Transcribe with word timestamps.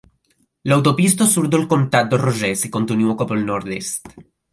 L'autopista 0.69 1.27
surt 1.33 1.51
del 1.55 1.67
comtat 1.73 2.09
de 2.13 2.19
Rogers 2.21 2.63
i 2.69 2.73
continua 2.79 3.17
cap 3.21 3.35
al 3.37 3.45
nord-est. 3.51 4.11